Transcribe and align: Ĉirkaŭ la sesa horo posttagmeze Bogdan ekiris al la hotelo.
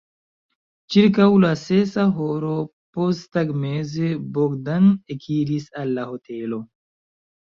Ĉirkaŭ 0.93 1.25
la 1.41 1.49
sesa 1.63 2.05
horo 2.19 2.53
posttagmeze 2.97 4.09
Bogdan 4.37 4.89
ekiris 5.17 5.67
al 5.83 5.93
la 5.99 6.07
hotelo. 6.15 6.59